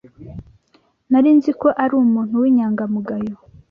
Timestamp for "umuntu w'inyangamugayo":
2.03-3.35